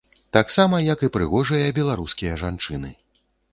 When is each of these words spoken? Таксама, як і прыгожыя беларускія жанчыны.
Таксама, 0.37 0.79
як 0.85 1.03
і 1.09 1.09
прыгожыя 1.17 1.69
беларускія 1.81 2.33
жанчыны. 2.47 2.93